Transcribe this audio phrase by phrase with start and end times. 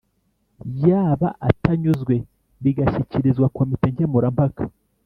[0.87, 2.15] yaba atanyuzwe
[2.63, 4.63] bigashyikirizwa komite Nkemurampaka.